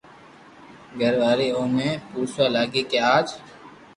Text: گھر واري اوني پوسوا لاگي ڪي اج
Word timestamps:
گھر 0.99 1.13
واري 1.21 1.47
اوني 1.57 1.89
پوسوا 2.09 2.45
لاگي 2.55 2.83
ڪي 2.89 2.99
اج 3.15 3.27